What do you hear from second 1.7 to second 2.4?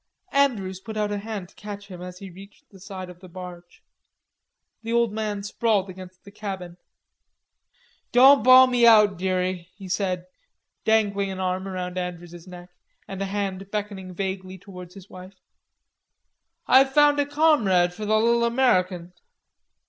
him, as he